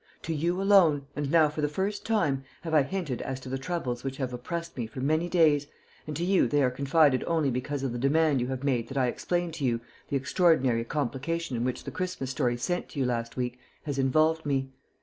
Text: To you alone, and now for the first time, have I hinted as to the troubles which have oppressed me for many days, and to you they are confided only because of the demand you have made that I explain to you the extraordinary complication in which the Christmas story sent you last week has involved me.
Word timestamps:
To 0.23 0.33
you 0.33 0.59
alone, 0.59 1.05
and 1.15 1.29
now 1.29 1.47
for 1.49 1.61
the 1.61 1.67
first 1.69 2.07
time, 2.07 2.43
have 2.63 2.73
I 2.73 2.81
hinted 2.81 3.21
as 3.21 3.39
to 3.41 3.49
the 3.49 3.59
troubles 3.59 4.03
which 4.03 4.17
have 4.17 4.33
oppressed 4.33 4.75
me 4.75 4.87
for 4.87 4.99
many 4.99 5.29
days, 5.29 5.67
and 6.07 6.15
to 6.17 6.23
you 6.25 6.47
they 6.47 6.63
are 6.63 6.71
confided 6.71 7.23
only 7.27 7.51
because 7.51 7.83
of 7.83 7.91
the 7.91 7.99
demand 7.99 8.41
you 8.41 8.47
have 8.47 8.63
made 8.63 8.87
that 8.87 8.97
I 8.97 9.05
explain 9.05 9.51
to 9.51 9.63
you 9.63 9.79
the 10.09 10.15
extraordinary 10.17 10.85
complication 10.85 11.55
in 11.55 11.63
which 11.63 11.83
the 11.83 11.91
Christmas 11.91 12.31
story 12.31 12.57
sent 12.57 12.95
you 12.95 13.05
last 13.05 13.37
week 13.37 13.59
has 13.83 13.99
involved 13.99 14.43
me. 14.43 14.71